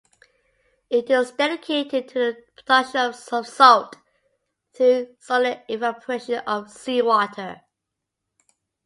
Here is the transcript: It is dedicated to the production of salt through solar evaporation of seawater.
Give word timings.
It 0.89 1.11
is 1.11 1.29
dedicated 1.29 2.07
to 2.07 2.13
the 2.17 2.43
production 2.55 3.01
of 3.13 3.45
salt 3.45 3.97
through 4.73 5.15
solar 5.19 5.61
evaporation 5.69 6.39
of 6.47 6.71
seawater. 6.71 7.61